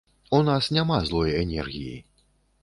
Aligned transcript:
У 0.37 0.37
нас 0.47 0.69
няма 0.77 0.97
злой 1.09 1.35
энергіі. 1.43 1.93